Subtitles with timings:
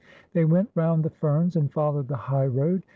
[0.33, 2.81] They went round the ferns, and followed the highroad.